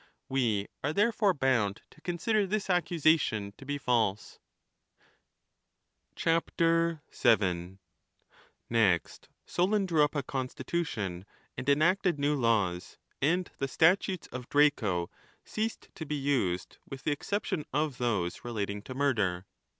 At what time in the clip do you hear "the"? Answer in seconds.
13.59-13.67, 17.03-17.11